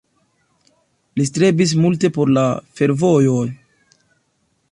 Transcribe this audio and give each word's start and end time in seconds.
Li 1.19 1.25
strebis 1.31 1.75
multe 1.83 2.11
por 2.17 2.33
la 2.39 2.47
fervojoj. 2.79 3.47